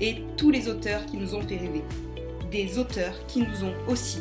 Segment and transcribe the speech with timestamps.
[0.00, 1.82] et tous les auteurs qui nous ont fait rêver.
[2.50, 4.20] Des auteurs qui nous ont aussi,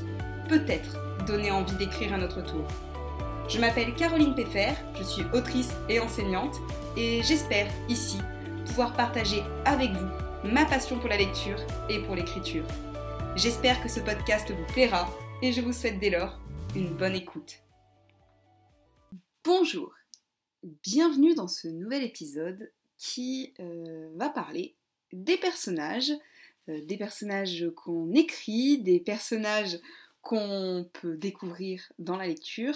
[0.49, 2.65] peut-être, donné envie d'écrire à notre tour.
[3.49, 6.55] Je m'appelle Caroline Peffer, je suis autrice et enseignante,
[6.97, 8.17] et j'espère ici
[8.65, 11.59] pouvoir partager avec vous ma passion pour la lecture
[11.89, 12.65] et pour l'écriture.
[13.35, 15.09] J'espère que ce podcast vous plaira
[15.41, 16.39] et je vous souhaite dès lors
[16.75, 17.59] une bonne écoute.
[19.43, 19.93] Bonjour
[20.63, 24.77] Bienvenue dans ce nouvel épisode qui euh, va parler
[25.13, 26.11] des personnages,
[26.67, 29.79] euh, des personnages qu'on écrit, des personnages
[30.21, 32.75] qu'on peut découvrir dans la lecture,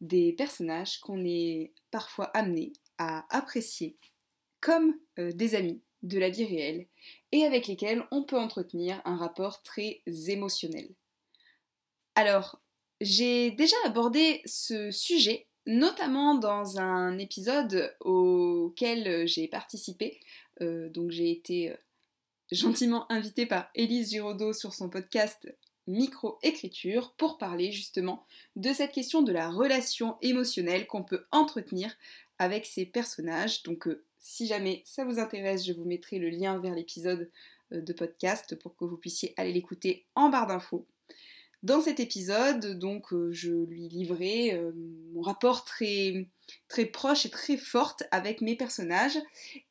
[0.00, 3.96] des personnages qu'on est parfois amené à apprécier
[4.60, 6.86] comme euh, des amis de la vie réelle
[7.32, 10.88] et avec lesquels on peut entretenir un rapport très émotionnel.
[12.14, 12.60] Alors,
[13.00, 20.18] j'ai déjà abordé ce sujet notamment dans un épisode auquel j'ai participé.
[20.60, 21.76] Euh, donc j'ai été euh,
[22.50, 25.52] gentiment invitée par Élise Giraudot sur son podcast
[25.86, 31.94] Micro-écriture pour parler justement de cette question de la relation émotionnelle qu'on peut entretenir
[32.38, 33.62] avec ces personnages.
[33.62, 37.30] Donc euh, si jamais ça vous intéresse, je vous mettrai le lien vers l'épisode
[37.70, 40.86] de podcast pour que vous puissiez aller l'écouter en barre d'infos.
[41.62, 44.60] Dans cet épisode, donc, je lui livrais
[45.12, 46.26] mon rapport très,
[46.68, 49.18] très proche et très fort avec mes personnages,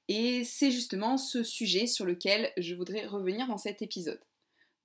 [0.07, 4.21] et c'est justement ce sujet sur lequel je voudrais revenir dans cet épisode.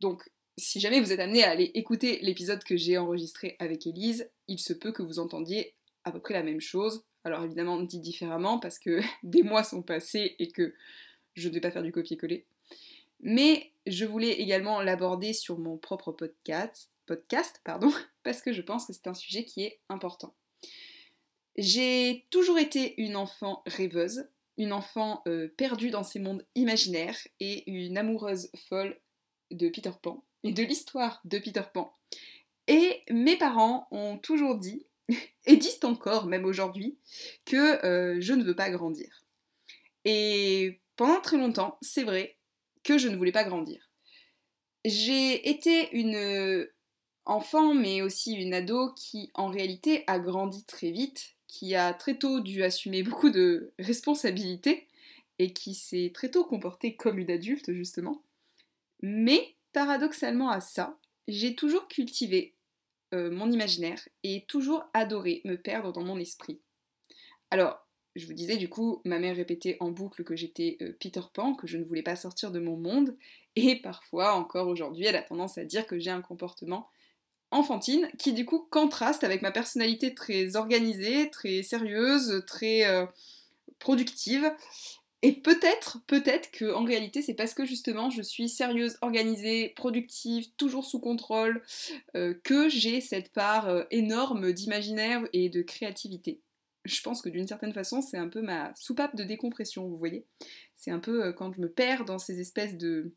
[0.01, 4.31] Donc, si jamais vous êtes amené à aller écouter l'épisode que j'ai enregistré avec Elise,
[4.49, 7.05] il se peut que vous entendiez à peu près la même chose.
[7.25, 10.75] Alors évidemment dit différemment parce que des mois sont passés et que
[11.34, 12.47] je ne vais pas faire du copier-coller.
[13.21, 17.93] Mais je voulais également l'aborder sur mon propre podcast, podcast, pardon,
[18.25, 20.34] parce que je pense que c'est un sujet qui est important.
[21.57, 24.27] J'ai toujours été une enfant rêveuse,
[24.57, 28.99] une enfant euh, perdue dans ces mondes imaginaires et une amoureuse folle
[29.51, 31.95] de Peter Pan et de l'histoire de Peter Pan.
[32.69, 34.87] Et mes parents ont toujours dit,
[35.47, 36.97] et disent encore même aujourd'hui,
[37.45, 39.25] que euh, je ne veux pas grandir.
[40.05, 42.37] Et pendant très longtemps, c'est vrai
[42.83, 43.91] que je ne voulais pas grandir.
[44.84, 46.67] J'ai été une
[47.25, 52.17] enfant, mais aussi une ado qui en réalité a grandi très vite, qui a très
[52.17, 54.87] tôt dû assumer beaucoup de responsabilités
[55.39, 58.23] et qui s'est très tôt comportée comme une adulte justement.
[59.03, 60.99] Mais paradoxalement à ça,
[61.29, 62.55] j'ai toujours cultivé
[63.13, 66.59] euh, mon imaginaire et toujours adoré me perdre dans mon esprit.
[67.51, 67.87] Alors,
[68.17, 71.55] je vous disais du coup, ma mère répétait en boucle que j'étais euh, Peter Pan,
[71.55, 73.15] que je ne voulais pas sortir de mon monde,
[73.57, 76.89] et parfois encore aujourd'hui, elle a tendance à dire que j'ai un comportement
[77.53, 83.07] enfantine, qui du coup contraste avec ma personnalité très organisée, très sérieuse, très euh,
[83.79, 84.51] productive.
[85.25, 90.47] Et peut-être, peut-être que en réalité c'est parce que justement je suis sérieuse, organisée, productive,
[90.57, 91.63] toujours sous contrôle,
[92.17, 96.41] euh, que j'ai cette part euh, énorme d'imaginaire et de créativité.
[96.84, 100.27] Je pense que d'une certaine façon c'est un peu ma soupape de décompression, vous voyez.
[100.75, 103.15] C'est un peu quand je me perds dans ces espèces de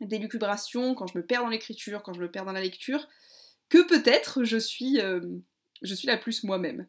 [0.00, 3.08] d'élucubration, quand je me perds dans l'écriture, quand je me perds dans la lecture,
[3.68, 5.20] que peut-être je suis, euh,
[5.82, 6.86] je suis la plus moi-même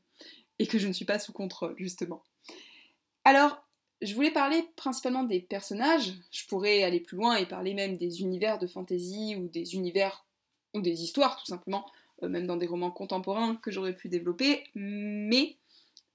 [0.59, 2.23] et que je ne suis pas sous contrôle, justement.
[3.23, 3.63] Alors,
[4.01, 8.21] je voulais parler principalement des personnages, je pourrais aller plus loin et parler même des
[8.21, 10.25] univers de fantasy ou des univers
[10.73, 11.85] ou des histoires tout simplement,
[12.23, 15.57] euh, même dans des romans contemporains que j'aurais pu développer, mais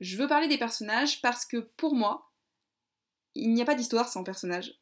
[0.00, 2.30] je veux parler des personnages parce que pour moi,
[3.34, 4.74] il n'y a pas d'histoire sans personnages.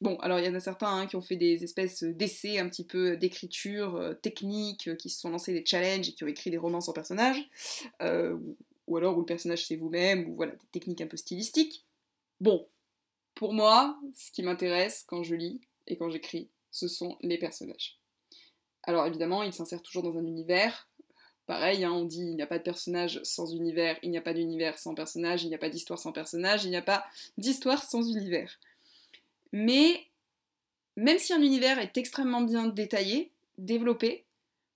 [0.00, 2.68] Bon, alors il y en a certains hein, qui ont fait des espèces d'essais un
[2.68, 6.28] petit peu d'écriture euh, technique, euh, qui se sont lancés des challenges et qui ont
[6.28, 7.48] écrit des romans sans personnage,
[8.00, 8.38] euh,
[8.86, 11.84] ou alors où le personnage c'est vous-même, ou voilà, des techniques un peu stylistiques.
[12.40, 12.64] Bon,
[13.34, 17.98] pour moi, ce qui m'intéresse quand je lis et quand j'écris, ce sont les personnages.
[18.84, 20.88] Alors évidemment, ils s'insèrent toujours dans un univers.
[21.46, 24.22] Pareil, hein, on dit il n'y a pas de personnage sans univers, il n'y a
[24.22, 27.04] pas d'univers sans personnage, il n'y a pas d'histoire sans personnage, il n'y a pas
[27.36, 28.60] d'histoire sans univers.
[29.52, 30.08] Mais
[30.96, 34.26] même si un univers est extrêmement bien détaillé, développé,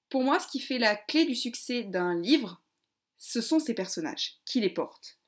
[0.09, 2.61] pour moi, ce qui fait la clé du succès d'un livre,
[3.19, 5.19] ce sont ses personnages qui les portent.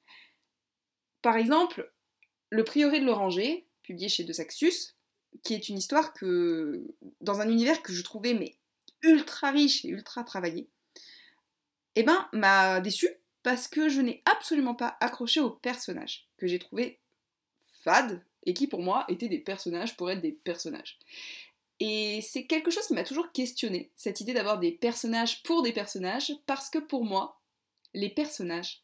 [1.23, 1.93] Par exemple,
[2.51, 4.95] Le Prieuré de l'Oranger, publié chez De Saxus,
[5.43, 6.87] qui est une histoire que,
[7.21, 8.57] dans un univers que je trouvais mais
[9.03, 10.69] ultra riche et ultra travaillé,
[11.97, 13.09] eh ben, m'a déçu
[13.43, 17.01] parce que je n'ai absolument pas accroché aux personnages que j'ai trouvé
[17.83, 20.99] fades et qui pour moi étaient des personnages pour être des personnages.
[21.81, 25.73] Et c'est quelque chose qui m'a toujours questionné, cette idée d'avoir des personnages pour des
[25.73, 27.41] personnages, parce que pour moi,
[27.95, 28.83] les personnages,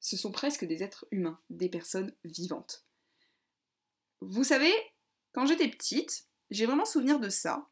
[0.00, 2.84] ce sont presque des êtres humains, des personnes vivantes.
[4.20, 4.72] Vous savez,
[5.32, 7.68] quand j'étais petite, j'ai vraiment souvenir de ça.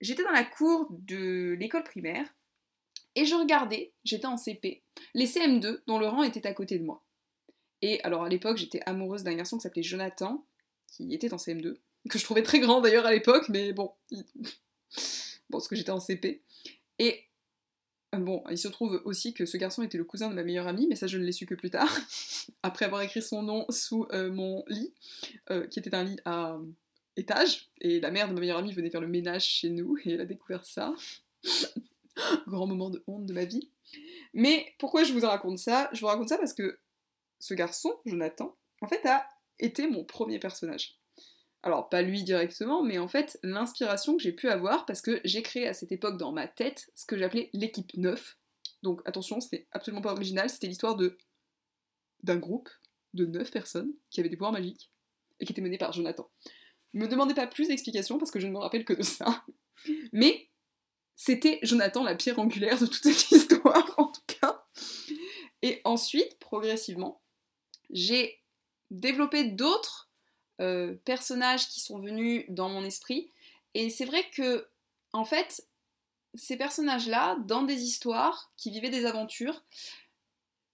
[0.00, 2.26] J'étais dans la cour de l'école primaire
[3.14, 4.82] et je regardais, j'étais en CP,
[5.14, 7.04] les CM2 dont rang était à côté de moi.
[7.82, 10.44] Et alors à l'époque, j'étais amoureuse d'un garçon qui s'appelait Jonathan,
[10.88, 11.76] qui était en CM2,
[12.08, 14.22] que je trouvais très grand d'ailleurs à l'époque, mais bon, bon,
[15.50, 16.42] parce que j'étais en CP.
[16.98, 17.24] Et
[18.12, 20.86] bon, il se trouve aussi que ce garçon était le cousin de ma meilleure amie,
[20.88, 21.90] mais ça je ne l'ai su que plus tard,
[22.62, 24.92] après avoir écrit son nom sous euh, mon lit,
[25.50, 26.58] euh, qui était un lit à
[27.16, 30.12] étage, et la mère de ma meilleure amie venait faire le ménage chez nous, et
[30.12, 30.94] elle a découvert ça.
[32.46, 33.70] Grand moment de honte de ma vie.
[34.34, 35.88] Mais pourquoi je vous raconte ça?
[35.92, 36.78] Je vous raconte ça parce que
[37.40, 39.26] ce garçon, Jonathan, en fait, a
[39.58, 41.00] été mon premier personnage.
[41.62, 45.42] Alors, pas lui directement, mais en fait, l'inspiration que j'ai pu avoir, parce que j'ai
[45.42, 48.38] créé à cette époque dans ma tête ce que j'appelais l'équipe 9.
[48.82, 51.18] Donc, attention, c'était absolument pas original, c'était l'histoire de
[52.22, 52.68] d'un groupe
[53.14, 54.90] de 9 personnes qui avaient des pouvoirs magiques
[55.38, 56.28] et qui étaient menés par Jonathan.
[56.92, 59.44] Ne me demandez pas plus d'explications parce que je ne me rappelle que de ça.
[60.12, 60.48] Mais
[61.16, 64.64] c'était Jonathan la pierre angulaire de toute cette histoire, en tout cas.
[65.62, 67.22] Et ensuite, progressivement,
[67.92, 68.40] j'ai
[68.90, 70.10] développé d'autres
[70.60, 73.30] euh, personnages qui sont venus dans mon esprit.
[73.74, 74.66] Et c'est vrai que,
[75.12, 75.66] en fait,
[76.34, 79.62] ces personnages-là, dans des histoires, qui vivaient des aventures,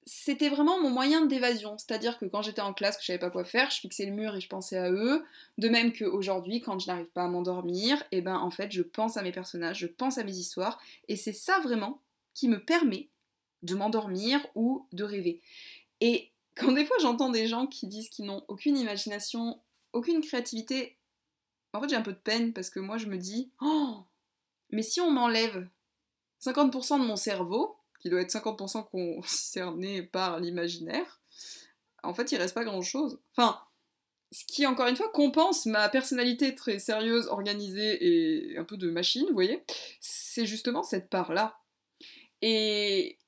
[0.07, 1.77] c'était vraiment mon moyen d'évasion.
[1.79, 4.13] C'est-à-dire que quand j'étais en classe, que je savais pas quoi faire, je fixais le
[4.13, 5.25] mur et je pensais à eux.
[5.59, 8.83] De même qu'aujourd'hui, quand je n'arrive pas à m'endormir, et eh ben en fait, je
[8.83, 10.81] pense à mes personnages, je pense à mes histoires.
[11.09, 12.01] Et c'est ça vraiment
[12.35, 13.09] qui me permet
[13.63, 15.41] de m'endormir ou de rêver.
[16.01, 19.61] Et quand des fois j'entends des gens qui disent qu'ils n'ont aucune imagination,
[19.93, 20.97] aucune créativité,
[21.73, 23.99] en fait j'ai un peu de peine parce que moi je me dis, oh,
[24.71, 25.69] mais si on m'enlève
[26.43, 31.21] 50% de mon cerveau, qui doit être 50% concerné par l'imaginaire,
[32.03, 33.21] en fait il reste pas grand chose.
[33.33, 33.61] Enfin,
[34.33, 38.91] ce qui encore une fois compense ma personnalité très sérieuse, organisée et un peu de
[38.91, 39.63] machine, vous voyez,
[40.01, 41.59] c'est justement cette part-là.
[42.43, 43.19] Et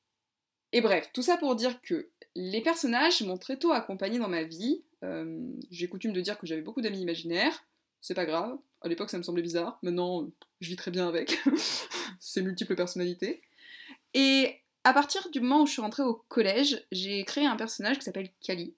[0.73, 4.45] et bref, tout ça pour dire que les personnages m'ont très tôt accompagné dans ma
[4.45, 4.85] vie.
[5.03, 7.65] Euh, j'ai coutume de dire que j'avais beaucoup d'amis imaginaires.
[8.01, 8.57] C'est pas grave.
[8.81, 9.81] À l'époque, ça me semblait bizarre.
[9.83, 10.31] Maintenant,
[10.61, 11.37] je vis très bien avec
[12.21, 13.43] ces multiples personnalités.
[14.15, 14.55] Et
[14.85, 18.05] à partir du moment où je suis rentrée au collège, j'ai créé un personnage qui
[18.05, 18.77] s'appelle Kali.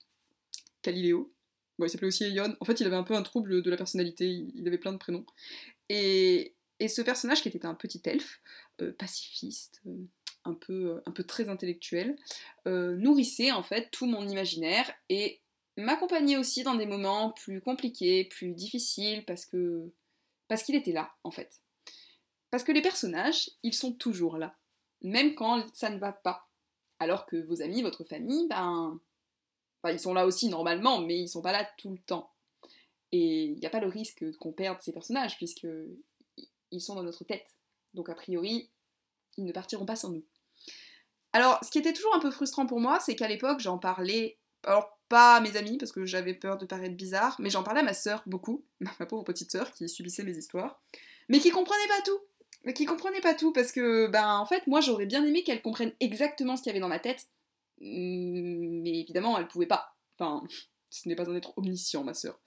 [0.81, 1.31] Kaliléo.
[1.79, 2.57] Bon, il s'appelait aussi Eyon.
[2.61, 4.47] En fait, il avait un peu un trouble de la personnalité.
[4.55, 5.27] Il avait plein de prénoms.
[5.91, 8.41] Et, ce personnage qui était un petit elfe,
[8.81, 10.07] euh, pacifiste, euh,
[10.45, 12.17] un peu, euh, un peu très intellectuel,
[12.67, 15.41] euh, nourrissait en fait tout mon imaginaire et
[15.77, 19.91] m'accompagnait aussi dans des moments plus compliqués, plus difficiles, parce que
[20.49, 21.61] parce qu'il était là en fait.
[22.51, 24.55] Parce que les personnages, ils sont toujours là,
[25.03, 26.49] même quand ça ne va pas.
[26.99, 29.01] Alors que vos amis, votre famille, ben,
[29.85, 32.31] ils sont là aussi normalement, mais ils sont pas là tout le temps.
[33.13, 35.67] Et il n'y a pas le risque qu'on perde ces personnages, puisque
[36.71, 37.55] ils sont dans notre tête.
[37.95, 38.71] Donc a priori,
[39.37, 40.25] ils ne partiront pas sans nous.
[41.33, 44.39] Alors, ce qui était toujours un peu frustrant pour moi, c'est qu'à l'époque, j'en parlais,
[44.65, 47.81] alors pas à mes amis, parce que j'avais peur de paraître bizarre, mais j'en parlais
[47.81, 50.81] à ma sœur beaucoup, ma pauvre petite sœur qui subissait mes histoires,
[51.29, 52.19] mais qui comprenait pas tout.
[52.65, 55.63] Mais qui comprenait pas tout, parce que, ben, en fait, moi, j'aurais bien aimé qu'elle
[55.63, 57.27] comprenne exactement ce qu'il y avait dans ma tête,
[57.81, 59.97] mais évidemment, elle pouvait pas.
[60.19, 60.47] Enfin,
[60.91, 62.41] ce n'est pas un être omniscient, ma sœur.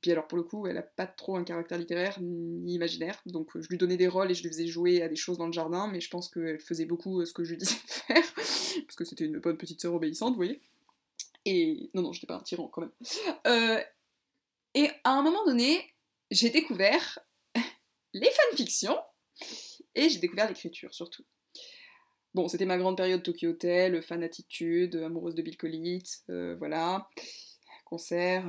[0.00, 3.50] Puis alors, pour le coup, elle a pas trop un caractère littéraire ni imaginaire, donc
[3.58, 5.52] je lui donnais des rôles et je lui faisais jouer à des choses dans le
[5.52, 8.34] jardin, mais je pense qu'elle faisait beaucoup euh, ce que je lui disais de faire,
[8.86, 10.60] parce que c'était une bonne petite sœur obéissante, vous voyez.
[11.44, 12.92] Et non, non, j'étais pas un tyran quand même.
[13.48, 13.82] Euh,
[14.74, 15.92] et à un moment donné,
[16.30, 17.18] j'ai découvert
[18.12, 18.98] les fanfictions
[19.96, 21.24] et j'ai découvert l'écriture surtout.
[22.34, 25.98] Bon, c'était ma grande période Tokyo Hotel, fan attitude, amoureuse de Bill Collins,
[26.30, 27.10] euh, voilà
[27.92, 28.48] concerts,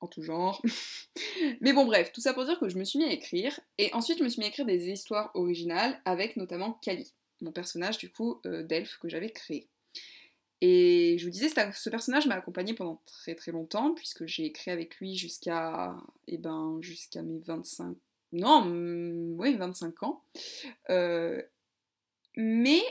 [0.00, 0.60] en tout genre.
[1.62, 3.90] Mais bon, bref, tout ça pour dire que je me suis mis à écrire, et
[3.94, 7.96] ensuite je me suis mis à écrire des histoires originales avec notamment Kali, mon personnage
[7.96, 9.68] du coup euh, d'elfe que j'avais créé.
[10.60, 14.70] Et je vous disais, ce personnage m'a accompagné pendant très très longtemps, puisque j'ai écrit
[14.70, 15.96] avec lui jusqu'à
[16.28, 17.96] eh ben, jusqu'à mes 25...
[18.32, 18.66] Non,
[19.38, 20.22] oui, 25 ans.
[20.88, 21.42] Euh,
[22.36, 22.82] mais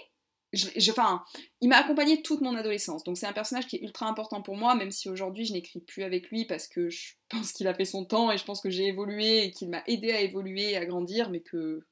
[0.89, 1.23] enfin,
[1.61, 4.57] il m'a accompagné toute mon adolescence, donc c'est un personnage qui est ultra important pour
[4.57, 7.73] moi, même si aujourd'hui je n'écris plus avec lui parce que je pense qu'il a
[7.73, 10.71] fait son temps et je pense que j'ai évolué et qu'il m'a aidé à évoluer
[10.71, 11.85] et à grandir, mais que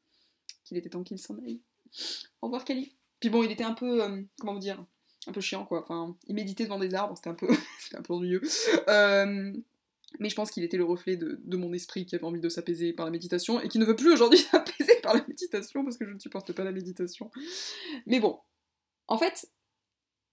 [0.65, 1.61] qu'il était temps qu'il s'en aille.
[2.41, 2.93] Au revoir Kali.
[3.19, 4.85] Puis bon, il était un peu, euh, comment vous dire,
[5.27, 5.81] un peu chiant quoi.
[5.83, 7.47] Enfin, il méditait devant des arbres, c'était un peu,
[7.79, 8.41] c'était un peu ennuyeux.
[8.87, 9.53] Euh,
[10.19, 12.93] mais je pense qu'il était le reflet de, mon esprit qui avait envie de s'apaiser
[12.93, 16.05] par la méditation et qui ne veut plus aujourd'hui s'apaiser par la méditation parce que
[16.05, 17.29] je ne supporte pas la méditation.
[18.07, 18.39] Mais bon,
[19.09, 19.51] en fait,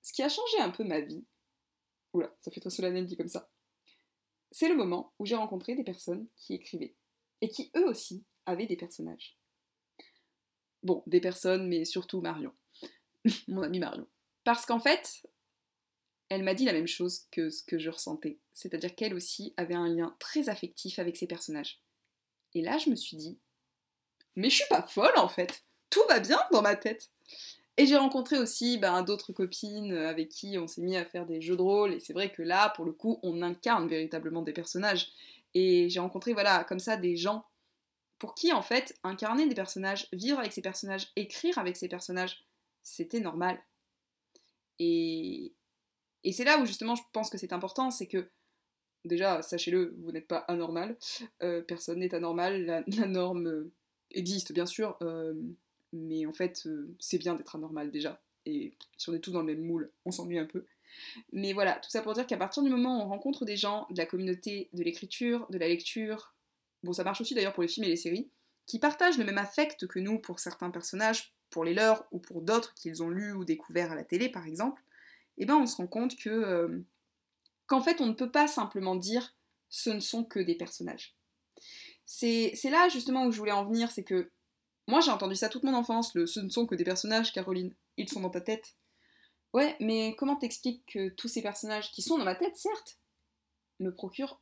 [0.02, 1.24] ce qui a changé un peu ma vie,
[2.12, 3.50] oula, ça fait très solennel dit comme ça,
[4.52, 6.94] c'est le moment où j'ai rencontré des personnes qui écrivaient
[7.40, 9.38] et qui eux aussi avaient des personnages.
[10.82, 12.54] Bon, des personnes, mais surtout Marion,
[13.48, 14.06] mon amie Marion.
[14.44, 15.26] Parce qu'en fait,
[16.28, 19.74] elle m'a dit la même chose que ce que je ressentais, c'est-à-dire qu'elle aussi avait
[19.74, 21.80] un lien très affectif avec ses personnages.
[22.54, 23.38] Et là, je me suis dit,
[24.36, 27.10] mais je suis pas folle en fait, tout va bien dans ma tête.
[27.78, 31.42] Et j'ai rencontré aussi ben, d'autres copines avec qui on s'est mis à faire des
[31.42, 34.52] jeux de rôle, et c'est vrai que là, pour le coup, on incarne véritablement des
[34.52, 35.10] personnages.
[35.54, 37.44] Et j'ai rencontré, voilà, comme ça, des gens
[38.18, 42.44] pour qui, en fait, incarner des personnages, vivre avec ces personnages, écrire avec ces personnages,
[42.82, 43.62] c'était normal.
[44.78, 45.54] Et,
[46.32, 48.30] c'est là où, justement, je pense que c'est important, c'est que,
[49.04, 50.96] déjà, sachez-le, vous n'êtes pas anormal,
[51.42, 53.70] euh, personne n'est anormal, la, norme
[54.10, 54.96] existe, bien sûr.
[55.02, 55.34] Euh,
[55.96, 58.20] mais en fait, euh, c'est bien d'être anormal déjà.
[58.44, 60.64] Et si on est tous dans le même moule, on s'ennuie un peu.
[61.32, 63.86] Mais voilà, tout ça pour dire qu'à partir du moment où on rencontre des gens
[63.90, 66.34] de la communauté de l'écriture, de la lecture,
[66.82, 68.28] bon, ça marche aussi d'ailleurs pour les films et les séries,
[68.66, 72.42] qui partagent le même affect que nous pour certains personnages, pour les leurs ou pour
[72.42, 74.82] d'autres qu'ils ont lus ou découverts à la télé par exemple,
[75.38, 76.80] eh ben on se rend compte que euh,
[77.66, 79.34] qu'en fait on ne peut pas simplement dire
[79.68, 81.14] ce ne sont que des personnages.
[82.04, 84.30] C'est là justement où je voulais en venir, c'est que
[84.86, 87.74] moi, j'ai entendu ça toute mon enfance, ce ne sont que des personnages, Caroline.
[87.96, 88.76] Ils sont dans ta tête.
[89.52, 92.98] Ouais, mais comment t'expliques que tous ces personnages qui sont dans ma tête, certes,
[93.80, 94.40] me procurent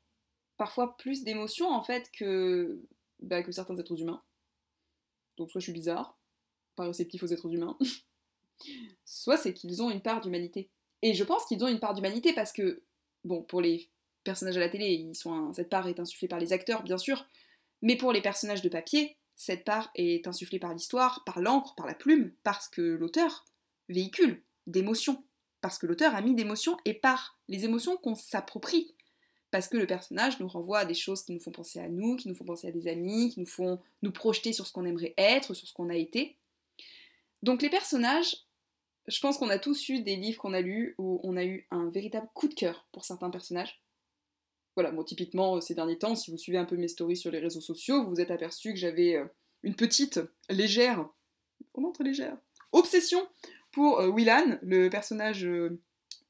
[0.56, 2.82] parfois plus d'émotions en fait que,
[3.20, 4.22] bah, certains êtres humains?
[5.36, 6.18] Donc soit je suis bizarre,
[6.76, 7.78] pas réceptif aux êtres humains,
[9.04, 10.68] soit c'est qu'ils ont une part d'humanité.
[11.02, 12.82] Et je pense qu'ils ont une part d'humanité parce que,
[13.24, 13.88] bon, pour les
[14.24, 15.10] personnages à la télé,
[15.52, 17.26] cette part est insufflée par les acteurs, bien sûr,
[17.82, 21.86] mais pour les personnages de papier, cette part est insufflée par l'histoire, par l'encre, par
[21.86, 23.44] la plume, parce que l'auteur
[23.88, 25.24] véhicule d'émotions,
[25.60, 28.94] parce que l'auteur a mis d'émotions et par les émotions qu'on s'approprie,
[29.50, 32.16] parce que le personnage nous renvoie à des choses qui nous font penser à nous,
[32.16, 34.84] qui nous font penser à des amis, qui nous font nous projeter sur ce qu'on
[34.84, 36.36] aimerait être, sur ce qu'on a été.
[37.42, 38.36] Donc les personnages,
[39.06, 41.66] je pense qu'on a tous eu des livres qu'on a lus où on a eu
[41.70, 43.80] un véritable coup de cœur pour certains personnages,
[44.76, 47.30] voilà, bon, typiquement, euh, ces derniers temps, si vous suivez un peu mes stories sur
[47.30, 49.24] les réseaux sociaux, vous vous êtes aperçu que j'avais euh,
[49.62, 51.08] une petite, légère,
[51.72, 52.36] vraiment très légère,
[52.72, 53.26] obsession
[53.72, 55.46] pour euh, Willan, le personnage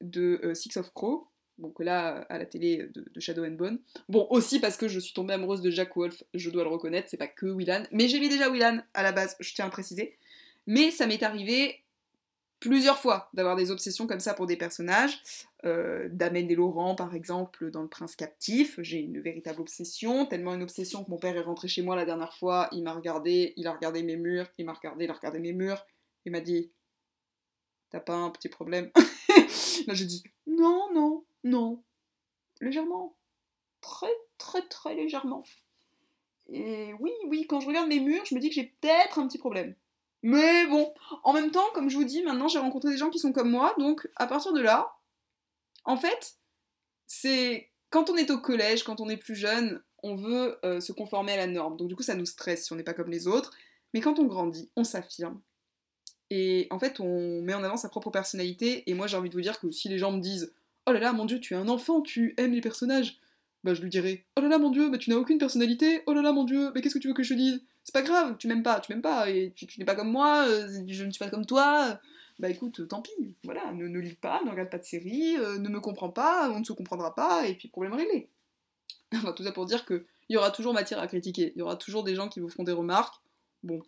[0.01, 3.79] de Six of Crow, donc là, à la télé de, Shadow and Bone.
[4.09, 7.09] Bon, aussi parce que je suis tombée amoureuse de Jack Wolf, je dois le reconnaître,
[7.09, 9.69] c'est pas que Willan, mais j'ai mis déjà Willan à la base, je tiens à
[9.69, 10.17] préciser.
[10.67, 11.79] Mais ça m'est arrivé
[12.65, 15.21] plusieurs fois d'avoir des obsessions comme ça pour des personnages.
[15.65, 16.09] Euh,
[16.55, 21.11] Laurent, par exemple, dans Le Prince Captif, j'ai une véritable obsession, tellement une obsession que
[21.11, 24.01] mon père est rentré chez moi la dernière fois, il m'a regardé, il a regardé
[24.01, 25.85] mes murs, il m'a regardé, il a regardé mes murs,
[26.25, 26.71] il m'a dit
[27.91, 28.89] T'as pas un petit problème?
[29.87, 31.83] Là j'ai dit Non, non, non,
[32.61, 33.15] légèrement,
[33.81, 35.43] très, très, très légèrement.
[36.49, 39.27] Et oui, oui, quand je regarde mes murs, je me dis que j'ai peut-être un
[39.27, 39.75] petit problème.
[40.25, 40.91] Mais bon,
[41.23, 43.51] en même temps, comme je vous dis, maintenant j'ai rencontré des gens qui sont comme
[43.51, 44.95] moi, donc à partir de là,
[45.83, 46.37] en fait,
[47.05, 50.91] c'est quand on est au collège, quand on est plus jeune, on veut euh, se
[50.93, 51.77] conformer à la norme.
[51.77, 53.51] Donc du coup, ça nous stresse si on n'est pas comme les autres.
[53.93, 55.39] Mais quand on grandit, on s'affirme.
[56.31, 58.89] Et en fait, on met en avant sa propre personnalité.
[58.89, 60.55] Et moi, j'ai envie de vous dire que si les gens me disent
[60.87, 63.19] Oh là là, mon dieu, tu es un enfant, tu aimes les personnages,
[63.65, 66.03] bah je lui dirais Oh là là, mon dieu, mais tu n'as aucune personnalité.
[66.05, 67.61] Oh là là, mon dieu, mais qu'est-ce que tu veux que je te dise?
[67.83, 70.67] C'est pas grave, tu m'aimes pas, tu m'aimes pas, tu, n'es pas comme moi, euh,
[70.87, 71.99] je ne suis pas comme toi,
[72.39, 75.57] bah écoute, tant pis, voilà, ne, ne lis pas, ne regarde pas de série, euh,
[75.59, 78.29] ne me comprends pas, on ne se comprendra pas, et puis problème réglé.
[79.13, 81.75] Enfin, tout ça pour dire qu'il y aura toujours matière à critiquer, il y aura
[81.75, 83.15] toujours des gens qui vous feront des remarques,
[83.63, 83.81] bon,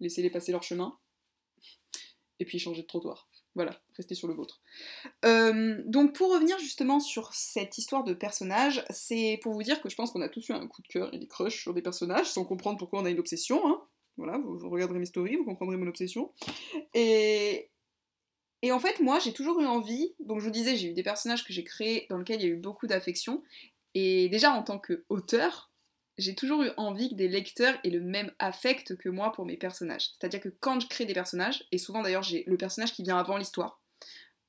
[0.00, 0.96] laissez-les passer leur chemin,
[2.38, 3.28] et puis changer de trottoir.
[3.56, 4.60] Voilà, restez sur le vôtre.
[5.24, 9.88] Euh, donc pour revenir justement sur cette histoire de personnages, c'est pour vous dire que
[9.88, 11.80] je pense qu'on a tous eu un coup de cœur et des crushs sur des
[11.80, 13.66] personnages, sans comprendre pourquoi on a une obsession.
[13.66, 13.82] Hein.
[14.18, 16.32] Voilà, vous, regarderez mes stories, vous comprendrez mon obsession.
[16.92, 17.70] Et,
[18.60, 21.02] et en fait, moi, j'ai toujours eu envie, donc je vous disais, j'ai eu des
[21.02, 23.42] personnages que j'ai créés dans lesquels il y a eu beaucoup d'affection.
[23.94, 25.72] Et déjà en tant qu'auteur,
[26.18, 29.56] j'ai toujours eu envie que des lecteurs aient le même affect que moi pour mes
[29.56, 30.10] personnages.
[30.12, 33.18] C'est-à-dire que quand je crée des personnages, et souvent d'ailleurs j'ai le personnage qui vient
[33.18, 33.80] avant l'histoire.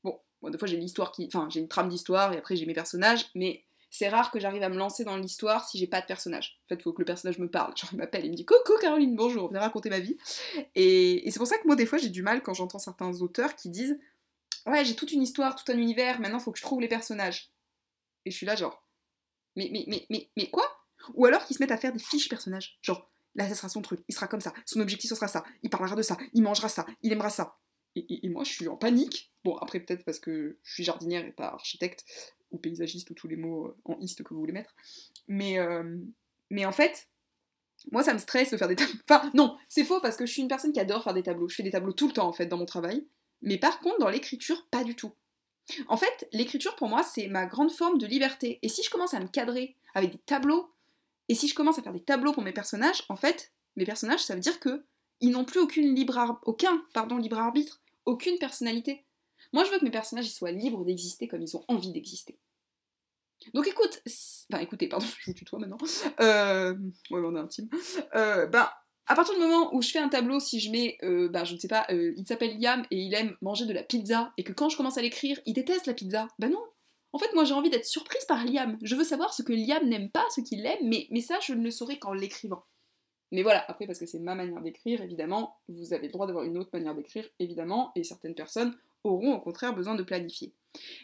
[0.04, 0.20] Bon,
[0.50, 1.26] des fois j'ai l'histoire qui.
[1.26, 4.64] Enfin, j'ai une trame d'histoire et après j'ai mes personnages, mais c'est rare que j'arrive
[4.64, 6.60] à me lancer dans l'histoire si j'ai pas de personnage.
[6.66, 7.74] En fait, il faut que le personnage me parle.
[7.78, 10.18] Genre, il m'appelle, il me dit Coucou Caroline, bonjour, viens raconter ma vie.
[10.76, 13.22] Et, et c'est pour ça que moi, des fois, j'ai du mal quand j'entends certains
[13.22, 14.00] auteurs qui disent
[14.66, 17.50] Ouais, j'ai toute une histoire, tout un univers, maintenant faut que je trouve les personnages.
[18.26, 18.84] Et je suis là, genre
[19.56, 20.66] Mais, mais, mais, mais, mais quoi?
[21.14, 22.78] Ou alors qu'ils se mettent à faire des fiches personnages.
[22.82, 25.44] Genre, là, ça sera son truc, il sera comme ça, son objectif, ce sera ça,
[25.64, 27.58] il parlera de ça, il mangera ça, il aimera ça.
[27.96, 29.32] Et, moi, je suis en panique.
[29.44, 32.06] Bon, après, peut-être parce que je suis jardinière et pas architecte,
[32.52, 34.76] ou paysagiste, ou tous les mots euh, en iste que vous voulez mettre.
[35.28, 35.98] Mais, euh,
[36.52, 37.08] mais en fait,
[37.92, 39.00] moi, ça me stresse de faire des tableaux.
[39.10, 41.50] Enfin, non, c'est faux parce que je suis une personne qui adore faire des tableaux.
[41.50, 43.06] Je fais des tableaux tout le temps, en fait, dans mon travail.
[43.42, 45.14] Mais par contre, dans l'écriture, pas du tout.
[45.88, 48.60] En fait, l'écriture, pour moi, c'est ma grande forme de liberté.
[48.62, 50.70] Et si je commence à me cadrer avec des tableaux,
[51.30, 54.24] et si je commence à faire des tableaux pour mes personnages, en fait, mes personnages,
[54.24, 54.86] ça veut dire que
[55.20, 59.06] ils n'ont plus aucune libre aucun pardon, libre arbitre, aucune personnalité.
[59.54, 62.38] Moi, je veux que mes personnages soient libres d'exister comme ils ont envie d'exister.
[63.54, 64.02] Donc écoute,
[64.52, 65.78] enfin écoutez, pardon, je vous tutoie maintenant.
[66.20, 66.76] Euh,
[67.12, 67.70] on est intime.
[68.16, 68.68] Euh, ben,
[69.06, 71.54] à partir du moment où je fais un tableau, si je mets, euh, ben, je
[71.54, 74.52] ne sais pas, il s'appelle Liam et il aime manger de la pizza, et que
[74.52, 76.64] quand je commence à l'écrire, il déteste la pizza, ben non.
[77.18, 78.78] En fait, moi j'ai envie d'être surprise par Liam.
[78.84, 81.64] Je veux savoir ce que Liam n'aime pas, ce qu'il aime, mais, ça, je ne
[81.64, 82.64] le saurai qu'en l'écrivant.
[83.32, 86.46] Mais voilà, après, parce que c'est ma manière d'écrire, évidemment, vous avez le droit d'avoir
[86.46, 90.54] une autre manière d'écrire, évidemment, et certaines personnes auront au contraire besoin de planifier.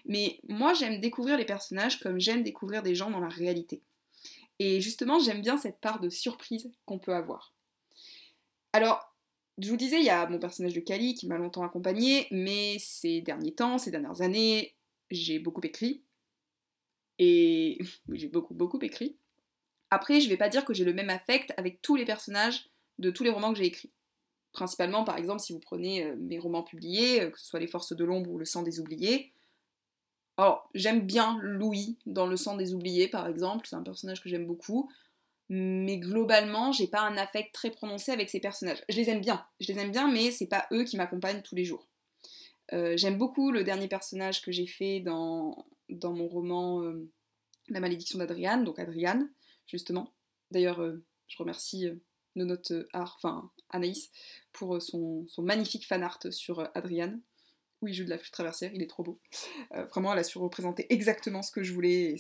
[0.06, 3.82] Mais moi, j'aime découvrir les personnages comme j'aime découvrir des gens dans la réalité.
[4.60, 7.56] Et justement, j'aime bien cette part de surprise qu'on peut avoir.
[8.72, 9.16] Alors,
[9.58, 12.78] je vous disais, il y a mon personnage de Kali qui m'a longtemps accompagné, mais
[12.78, 14.76] ces derniers temps, ces dernières années,
[15.12, 16.04] j'ai beaucoup écrit.
[17.20, 17.80] Et
[18.12, 19.18] j'ai beaucoup, beaucoup écrit.
[19.92, 22.70] Après, je vais pas dire que j'ai le même affect avec tous les personnages
[23.00, 23.92] de tous les romans que j'ai écrits.
[24.52, 27.68] Principalement, par exemple, si vous prenez euh, mes romans publiés, euh, que ce soit Les
[27.68, 29.32] Forces de l'ombre ou Le sang des oubliés.
[30.38, 34.30] Alors, j'aime bien Louis dans Le sang des oubliés, par exemple, c'est un personnage que
[34.30, 34.92] j'aime beaucoup.
[35.50, 38.84] Mais globalement, j'ai pas un affect très prononcé avec ces personnages.
[38.90, 41.56] Je les aime bien, je les aime bien, mais c'est pas eux qui m'accompagnent tous
[41.56, 41.88] les jours.
[42.72, 46.82] Euh, j'aime beaucoup le dernier personnage que j'ai fait dans, dans mon roman
[47.70, 49.30] La malédiction d'Adriane, donc Adriane,
[49.68, 50.14] justement.
[50.52, 50.82] D'ailleurs,
[51.28, 51.90] je remercie
[52.36, 54.10] de notre art, enfin Anaïs,
[54.52, 57.22] pour euh, son, magnifique fan art sur euh, Adriane,
[57.82, 59.20] où il joue de la flûte traversière, il est trop beau.
[59.76, 62.16] Euh, vraiment, elle a su représenter exactement ce que je voulais.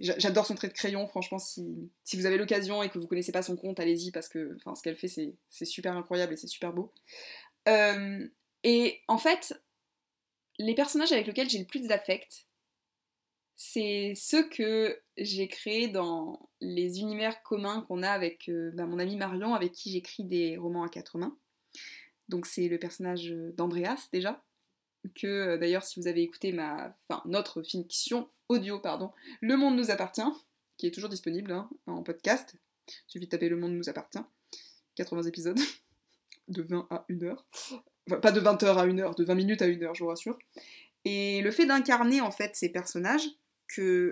[0.00, 3.42] J'adore son trait de crayon, franchement, si, vous avez l'occasion et que vous connaissez pas
[3.42, 5.08] son compte, allez-y, parce que ce qu'elle fait,
[5.50, 6.92] c'est super incroyable et c'est super beau.
[8.64, 9.62] et en fait,
[10.58, 12.46] les personnages avec lesquels j'ai le plus d'affect,
[13.54, 18.98] c'est ceux que j'ai créés dans les univers communs qu'on a avec euh, bah, mon
[18.98, 21.36] ami Marion, avec qui j'écris des romans à quatre mains.
[22.28, 24.44] Donc c'est le personnage d'Andreas déjà,
[25.14, 29.76] que euh, d'ailleurs si vous avez écouté ma, enfin, notre fiction audio, pardon, Le Monde
[29.76, 30.22] nous appartient,
[30.76, 32.54] qui est toujours disponible hein, en podcast,
[32.86, 34.22] il suffit de taper Le Monde nous appartient,
[34.94, 35.58] 80 épisodes,
[36.48, 37.44] de 20 à 1 heure,
[38.16, 40.08] pas de 20 heures à 1 heure, de 20 minutes à 1 heure, je vous
[40.08, 40.38] rassure.
[41.04, 43.28] Et le fait d'incarner en fait ces personnages,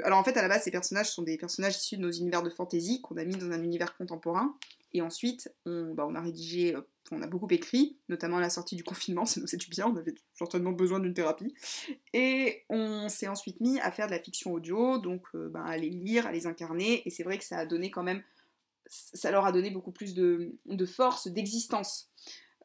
[0.05, 2.43] alors en fait, à la base, ces personnages sont des personnages issus de nos univers
[2.43, 4.55] de fantasy qu'on a mis dans un univers contemporain.
[4.93, 6.81] Et ensuite, on, bah, a rédigé, euh,
[7.11, 9.87] on a beaucoup écrit, notamment à la sortie du confinement, ça nous fait du bien,
[9.87, 11.55] on avait certainement besoin d'une thérapie.
[12.13, 15.77] Et on s'est ensuite mis à faire de la fiction audio, donc euh, bah, à
[15.77, 17.07] les lire, à les incarner.
[17.07, 18.23] Et c'est vrai que ça a donné quand même,
[18.89, 22.11] ça leur a donné beaucoup plus de force, d'existence.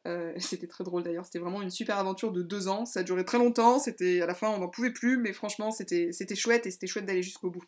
[0.06, 3.02] Euh, c'était très drôle d'ailleurs, c'était vraiment une super aventure de deux ans, ça a
[3.02, 6.66] duré très longtemps, c'était à la fin on n'en pouvait plus, mais franchement c'était chouette
[6.66, 7.64] et c'était chouette d'aller jusqu'au bout.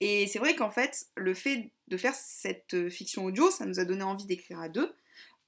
[0.00, 3.84] Et c'est vrai qu'en fait, le fait de faire cette fiction audio, ça nous a
[3.84, 4.94] donné envie d'écrire à deux,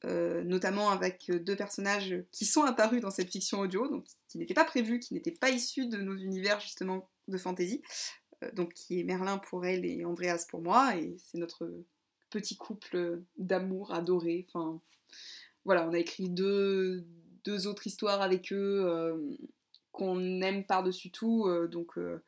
[0.05, 4.55] euh, notamment avec deux personnages qui sont apparus dans cette fiction audio, donc qui n'étaient
[4.55, 7.83] pas prévus, qui n'étaient pas issus de nos univers justement de fantasy,
[8.43, 11.71] euh, donc qui est Merlin pour elle et Andreas pour moi, et c'est notre
[12.31, 14.81] petit couple d'amour adoré, enfin
[15.65, 17.07] voilà, on a écrit deux,
[17.67, 19.17] autres histoires avec eux euh,
[19.93, 22.23] qu'on aime par-dessus tout, euh, donc euh,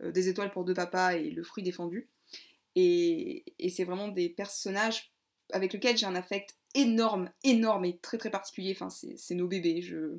[0.00, 2.08] Des étoiles pour deux papas et Le fruit défendu.
[2.74, 5.12] Et, c'est vraiment des personnages
[5.52, 8.76] avec lesquels j'ai un affect énorme, énorme et très très particulier.
[8.78, 9.80] Enfin, c'est nos bébés.
[9.80, 10.18] Je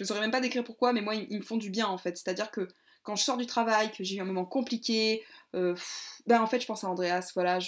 [0.00, 2.16] ne saurais même pas décrire pourquoi, mais moi, ils, me font du bien en fait.
[2.16, 2.68] C'est-à-dire que
[3.02, 6.66] quand je sors du travail, que j'ai eu un moment compliqué, ben en fait, je
[6.66, 7.32] pense à Andreas.
[7.34, 7.58] Voilà,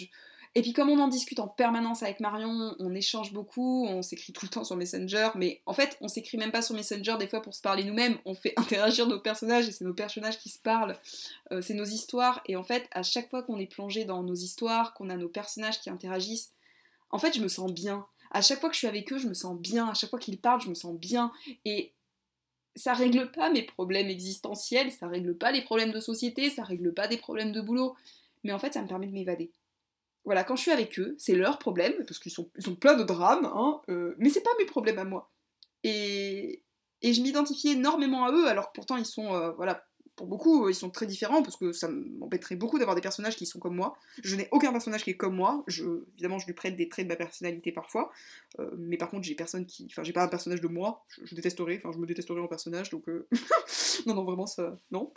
[0.56, 4.32] Et puis comme on en discute en permanence avec Marion, on échange beaucoup, on s'écrit
[4.32, 7.28] tout le temps sur Messenger, mais en fait on s'écrit même pas sur Messenger des
[7.28, 10.48] fois pour se parler nous-mêmes, on fait interagir nos personnages et c'est nos personnages qui
[10.48, 10.98] se parlent,
[11.52, 14.34] euh, c'est nos histoires, et en fait à chaque fois qu'on est plongé dans nos
[14.34, 16.52] histoires, qu'on a nos personnages qui interagissent,
[17.10, 18.04] en fait je me sens bien.
[18.32, 20.18] À chaque fois que je suis avec eux, je me sens bien, à chaque fois
[20.18, 21.30] qu'ils parlent, je me sens bien,
[21.64, 21.92] et
[22.74, 26.92] ça règle pas mes problèmes existentiels, ça règle pas les problèmes de société, ça règle
[26.92, 27.94] pas des problèmes de boulot,
[28.42, 29.52] mais en fait ça me permet de m'évader.
[30.24, 33.04] Voilà, quand je suis avec eux, c'est leur problème, parce qu'ils sont, ils plein de
[33.04, 35.30] drames, hein, euh, mais c'est pas mes problèmes à moi.
[35.82, 36.62] Et,
[37.02, 40.68] et je m'identifie énormément à eux, alors que pourtant ils sont, euh, voilà, pour beaucoup,
[40.68, 43.74] ils sont très différents, parce que ça m'embêterait beaucoup d'avoir des personnages qui sont comme
[43.74, 43.96] moi.
[44.22, 47.06] Je n'ai aucun personnage qui est comme moi, je, évidemment je lui prête des traits
[47.06, 48.12] de ma personnalité parfois,
[48.58, 49.86] euh, mais par contre j'ai personne qui...
[49.90, 52.90] Enfin j'ai pas un personnage de moi, je, détesterais, enfin je me détesterais en personnage,
[52.90, 53.06] donc...
[54.06, 54.76] non, non, vraiment ça...
[54.90, 55.10] Non.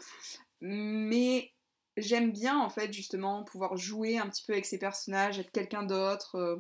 [0.62, 1.52] Mais
[1.98, 5.84] j'aime bien en fait justement pouvoir jouer un petit peu avec ces personnages, être quelqu'un
[5.84, 6.36] d'autre.
[6.36, 6.58] Euh,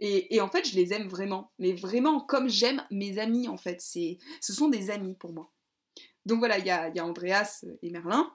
[0.00, 3.80] et, en fait, je les aime vraiment, mais vraiment comme j'aime mes amis en fait.
[3.80, 5.50] C'est, ce sont des amis pour moi.
[6.24, 8.32] Donc voilà, il y a, y a, Andreas et Merlin,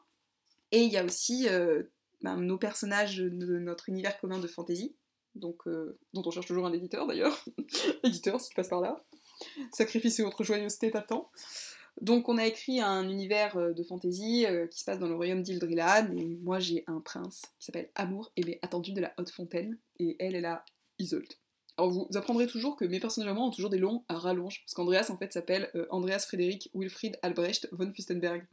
[0.72, 1.84] et il y a aussi euh,
[2.22, 4.96] ben, nos personnages de notre univers commun de fantasy,
[5.36, 7.46] donc euh, dont on cherche toujours un éditeur d'ailleurs.
[8.04, 9.02] éditeur, si tu passes par là.
[9.72, 11.30] Sacrifice et autres joyeusetés t'attend.
[12.02, 15.16] Donc on a écrit un univers euh, de fantasy euh, qui se passe dans le
[15.16, 19.14] royaume d'Ildrilad, et moi j'ai un prince qui s'appelle Amour, et bien attendu de la
[19.18, 20.66] Haute Fontaine, et elle est la
[21.00, 21.40] Isolt.
[21.78, 24.62] Alors vous apprendrez toujours que mes personnages à moi ont toujours des longs à rallonge,
[24.66, 28.44] parce qu'Andreas en fait s'appelle euh, Andreas Frédéric Wilfried Albrecht von Fustenberg,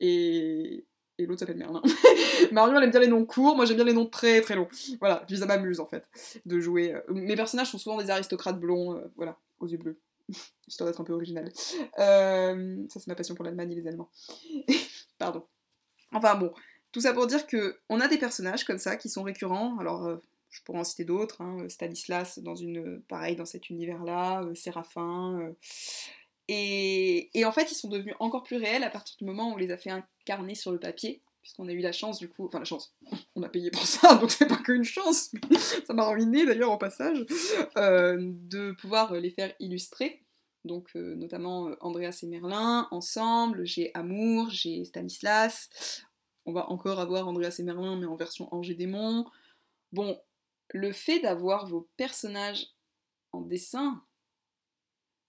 [0.00, 0.84] et,
[1.18, 1.82] et l'autre s'appelle Merlin.
[2.52, 4.68] Marion aime bien les noms courts, moi j'aime bien les noms très très longs.
[5.00, 6.06] Voilà, puis ça m'amuse en fait
[6.44, 6.94] de jouer.
[7.08, 9.98] Mes personnages sont souvent des aristocrates blonds, voilà, aux yeux bleus.
[10.68, 11.52] histoire d'être un peu original.
[11.98, 14.10] Euh, ça, c'est ma passion pour l'Allemagne et les Allemands.
[15.18, 15.44] Pardon.
[16.12, 16.52] Enfin bon,
[16.92, 19.78] tout ça pour dire que on a des personnages comme ça qui sont récurrents.
[19.78, 20.16] Alors, euh,
[20.50, 21.40] je pourrais en citer d'autres.
[21.42, 21.68] Hein.
[21.68, 25.54] Stanislas, dans une, pareil, dans cet univers-là, euh, Séraphin.
[26.48, 29.54] Et, et, en fait, ils sont devenus encore plus réels à partir du moment où
[29.54, 32.46] on les a fait incarner sur le papier puisqu'on a eu la chance du coup,
[32.46, 32.92] enfin la chance,
[33.36, 35.30] on a payé pour ça, donc c'est pas qu'une chance,
[35.86, 37.24] ça m'a ruiné d'ailleurs au passage,
[37.76, 40.24] euh, de pouvoir les faire illustrer.
[40.64, 45.70] Donc euh, notamment euh, Andreas et Merlin ensemble, j'ai Amour, j'ai Stanislas,
[46.46, 49.24] on va encore avoir Andreas et Merlin mais en version Angers Démon.
[49.92, 50.20] Bon,
[50.70, 52.74] le fait d'avoir vos personnages
[53.30, 54.02] en dessin,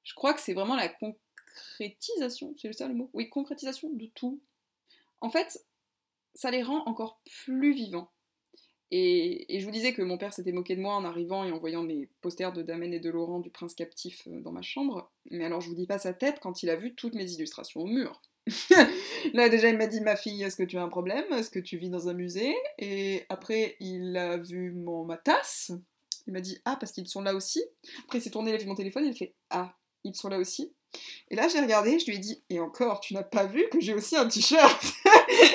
[0.01, 4.41] je crois que c'est vraiment la concrétisation, c'est ça le mot Oui, concrétisation de tout.
[5.21, 5.63] En fait,
[6.38, 8.12] ça les rend encore plus vivants.
[8.91, 11.58] Et, je vous disais que mon père s'était moqué de moi en arrivant et en
[11.58, 15.12] voyant mes posters de Damen et de Laurent du prince captif euh, dans ma chambre.
[15.32, 17.82] Mais alors je vous dis pas sa tête quand il a vu toutes mes illustrations
[17.82, 18.21] au mur.
[19.34, 21.26] Là déjà il m'a dit ma fille est-ce que tu as un problème?
[21.34, 22.56] Est-ce que tu vis dans un musée?
[22.78, 25.71] Et après il a vu mon, ma tasse.
[26.28, 27.62] Il m'a dit ah parce qu'ils sont là aussi.
[28.06, 30.30] Après il s'est tourné, il a vu mon téléphone, il a fait ah ils sont
[30.30, 30.71] là aussi.
[31.30, 33.82] Et là j'ai regardé, je lui ai dit et encore tu n'as pas vu que
[33.82, 34.86] j'ai aussi un t-shirt?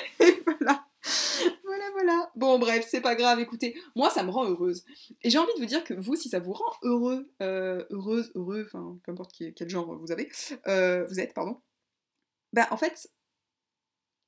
[2.35, 4.85] Bon, bref, c'est pas grave, écoutez, moi ça me rend heureuse.
[5.23, 8.33] Et j'ai envie de vous dire que vous, si ça vous rend heureux, euh, heureuse,
[8.35, 10.31] heureux, enfin, peu importe quel genre vous avez,
[10.67, 11.61] euh, vous êtes, pardon,
[12.53, 13.11] bah en fait,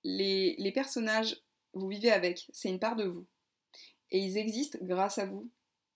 [0.05, 3.27] les, les personnages, vous vivez avec, c'est une part de vous.
[4.11, 5.51] Et ils existent grâce à vous.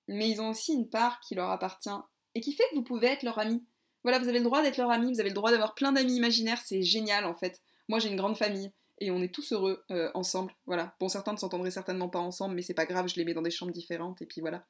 [0.09, 1.91] Mais ils ont aussi une part qui leur appartient
[2.35, 3.63] et qui fait que vous pouvez être leur ami.
[4.03, 6.17] Voilà, vous avez le droit d'être leur ami, vous avez le droit d'avoir plein d'amis
[6.17, 7.61] imaginaires, c'est génial en fait.
[7.89, 10.55] Moi j'ai une grande famille et on est tous heureux euh, ensemble.
[10.67, 10.95] Voilà.
[11.01, 13.43] Bon, certains ne s'entendraient certainement pas ensemble, mais c'est pas grave, je les mets dans
[13.43, 14.65] des chambres différentes et puis voilà.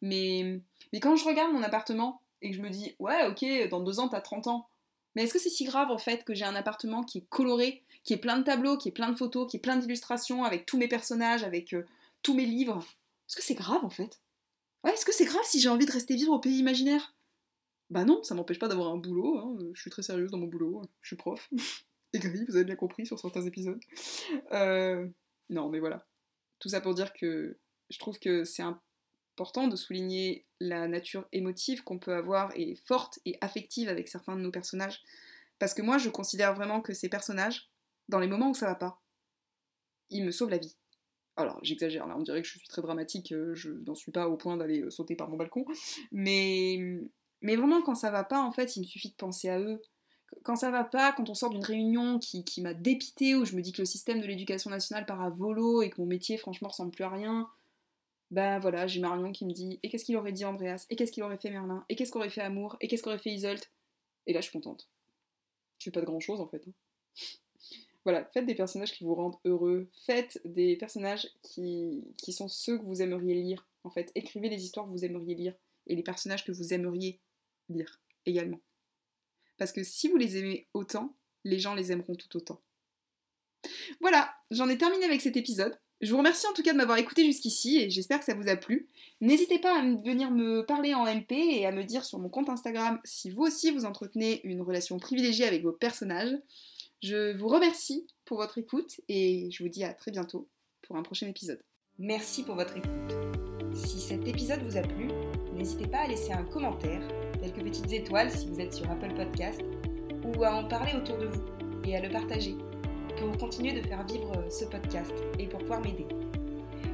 [0.00, 0.60] Mais,
[1.00, 4.08] quand je regarde mon appartement et que je me dis, ouais, ok, dans deux ans
[4.08, 4.68] t'as 30 ans,
[5.14, 7.82] mais est-ce que c'est si grave en fait que j'ai un appartement qui est coloré,
[8.02, 10.66] qui est plein de tableaux, qui est plein de photos, qui est plein d'illustrations, avec
[10.66, 11.86] tous mes personnages, avec euh,
[12.22, 12.82] tous mes livres?
[13.28, 14.20] Est-ce que c'est grave en fait?
[14.84, 17.14] Ouais, est-ce que c'est grave si j'ai envie de rester vivre au pays imaginaire?
[17.90, 19.56] Bah non, ça m'empêche pas d'avoir un boulot, hein.
[19.74, 21.50] je suis très sérieuse dans mon boulot, je suis prof.
[22.48, 23.80] vous avez bien compris sur certains épisodes.
[24.52, 25.08] Euh,
[25.48, 26.06] non, mais voilà.
[26.58, 27.58] Tout ça pour dire que
[27.90, 33.18] je trouve que c'est important de souligner la nature émotive qu'on peut avoir et forte
[33.24, 35.02] et affective avec certains de nos personnages.
[35.58, 37.70] Parce que moi, je considère vraiment que ces personnages,
[38.08, 39.00] dans les moments où ça va pas,
[40.10, 40.76] ils me sauvent la vie.
[41.36, 44.28] Alors, j'exagère, là, on dirait que je suis très dramatique, euh, je n'en suis pas
[44.28, 45.64] au point d'aller euh, sauter par mon balcon,
[46.10, 46.78] mais,
[47.40, 49.80] mais vraiment, quand ça va pas, en fait, il me suffit de penser à eux,
[50.42, 53.62] quand ça va pas, quand on sort d'une réunion qui, m'a dépité, où je me
[53.62, 56.68] dis que le système de l'éducation nationale part à volo et que mon métier franchement
[56.68, 57.48] ressemble plus à rien,
[58.30, 60.86] ben voilà, j'ai Marion qui me dit Et qu'est-ce qu'il aurait dit Andreas?
[60.90, 61.84] Et qu'est-ce qu'il aurait fait Merlin?
[61.88, 62.76] Et qu'est-ce qu'aurait fait Amour?
[62.80, 63.70] Et qu'est-ce qu'aurait fait Isolt
[64.26, 64.88] Et là je suis contente.
[65.78, 66.62] Je fais pas de grand chose en fait.
[66.66, 66.72] Hein.
[68.04, 72.78] voilà, faites des personnages qui vous rendent heureux, faites des personnages qui, qui sont ceux
[72.78, 73.66] que vous aimeriez lire.
[73.84, 74.10] en fait.
[74.14, 75.54] Écrivez les histoires que vous aimeriez lire
[75.86, 77.20] et les personnages que vous aimeriez
[77.68, 78.60] lire également.
[79.58, 82.60] Parce que si vous les aimez autant, les gens les aimeront tout autant.
[84.00, 85.78] Voilà, j'en ai terminé avec cet épisode.
[86.00, 88.48] Je vous remercie en tout cas de m'avoir écouté jusqu'ici et j'espère que ça vous
[88.48, 88.88] a plu.
[89.20, 92.48] N'hésitez pas à venir me parler en MP et à me dire sur mon compte
[92.48, 96.36] Instagram si vous aussi vous entretenez une relation privilégiée avec vos personnages.
[97.02, 100.48] Je vous remercie pour votre écoute et je vous dis à très bientôt
[100.82, 101.62] pour un prochain épisode.
[102.00, 102.90] Merci pour votre écoute.
[103.72, 105.08] Si cet épisode vous a plu,
[105.54, 107.00] n'hésitez pas à laisser un commentaire,
[107.60, 109.62] petites étoiles si vous êtes sur Apple Podcast,
[110.24, 111.42] ou à en parler autour de vous
[111.84, 112.54] et à le partager
[113.16, 116.06] pour continuer de faire vivre ce podcast et pour pouvoir m'aider.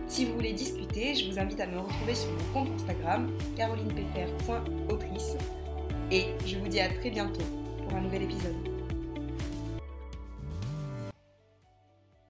[0.06, 5.36] Si vous voulez discuter, je vous invite à me retrouver sur mon compte Instagram carolinepfr.autrice
[6.10, 7.44] et je vous dis à très bientôt
[7.84, 8.77] pour un nouvel épisode.